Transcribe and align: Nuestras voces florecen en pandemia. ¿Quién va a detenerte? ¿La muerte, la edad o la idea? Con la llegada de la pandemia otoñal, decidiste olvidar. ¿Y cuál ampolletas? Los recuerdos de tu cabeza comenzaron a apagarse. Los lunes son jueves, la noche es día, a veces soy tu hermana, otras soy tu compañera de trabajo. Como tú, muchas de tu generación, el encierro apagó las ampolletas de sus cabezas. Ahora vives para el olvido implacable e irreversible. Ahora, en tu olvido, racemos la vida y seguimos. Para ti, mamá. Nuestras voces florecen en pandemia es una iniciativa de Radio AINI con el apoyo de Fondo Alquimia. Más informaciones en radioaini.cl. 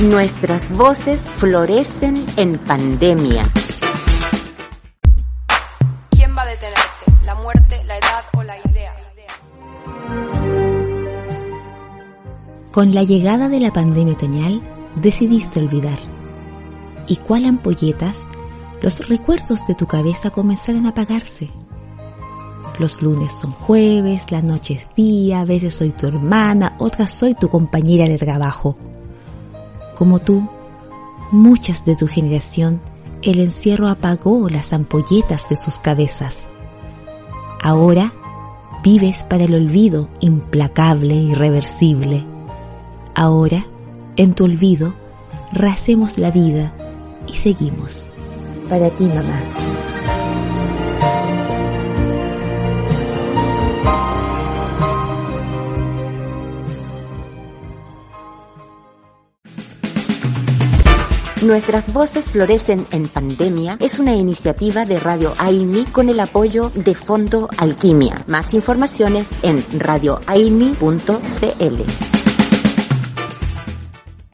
Nuestras 0.00 0.74
voces 0.74 1.20
florecen 1.20 2.24
en 2.38 2.56
pandemia. 2.56 3.46
¿Quién 6.10 6.34
va 6.34 6.40
a 6.40 6.46
detenerte? 6.46 7.26
¿La 7.26 7.34
muerte, 7.34 7.84
la 7.84 7.98
edad 7.98 8.24
o 8.34 8.42
la 8.42 8.56
idea? 8.70 8.94
Con 12.72 12.94
la 12.94 13.02
llegada 13.02 13.50
de 13.50 13.60
la 13.60 13.74
pandemia 13.74 14.14
otoñal, 14.14 14.62
decidiste 14.96 15.60
olvidar. 15.60 15.98
¿Y 17.06 17.16
cuál 17.16 17.44
ampolletas? 17.44 18.16
Los 18.80 19.06
recuerdos 19.06 19.66
de 19.66 19.74
tu 19.74 19.86
cabeza 19.86 20.30
comenzaron 20.30 20.86
a 20.86 20.90
apagarse. 20.90 21.50
Los 22.78 23.02
lunes 23.02 23.34
son 23.34 23.52
jueves, 23.52 24.22
la 24.30 24.40
noche 24.40 24.80
es 24.80 24.94
día, 24.96 25.40
a 25.40 25.44
veces 25.44 25.74
soy 25.74 25.90
tu 25.90 26.06
hermana, 26.06 26.76
otras 26.78 27.10
soy 27.10 27.34
tu 27.34 27.50
compañera 27.50 28.08
de 28.08 28.16
trabajo. 28.16 28.78
Como 30.00 30.18
tú, 30.18 30.48
muchas 31.30 31.84
de 31.84 31.94
tu 31.94 32.06
generación, 32.06 32.80
el 33.20 33.38
encierro 33.38 33.86
apagó 33.86 34.48
las 34.48 34.72
ampolletas 34.72 35.46
de 35.50 35.56
sus 35.56 35.78
cabezas. 35.78 36.48
Ahora 37.62 38.14
vives 38.82 39.24
para 39.24 39.44
el 39.44 39.54
olvido 39.54 40.08
implacable 40.20 41.12
e 41.12 41.24
irreversible. 41.24 42.24
Ahora, 43.14 43.66
en 44.16 44.32
tu 44.32 44.44
olvido, 44.44 44.94
racemos 45.52 46.16
la 46.16 46.30
vida 46.30 46.72
y 47.26 47.34
seguimos. 47.34 48.08
Para 48.70 48.88
ti, 48.88 49.04
mamá. 49.04 49.38
Nuestras 61.42 61.94
voces 61.94 62.30
florecen 62.30 62.86
en 62.90 63.08
pandemia 63.08 63.78
es 63.80 63.98
una 63.98 64.14
iniciativa 64.14 64.84
de 64.84 65.00
Radio 65.00 65.32
AINI 65.38 65.86
con 65.86 66.10
el 66.10 66.20
apoyo 66.20 66.70
de 66.74 66.94
Fondo 66.94 67.48
Alquimia. 67.56 68.22
Más 68.28 68.52
informaciones 68.52 69.30
en 69.42 69.64
radioaini.cl. 69.80 72.19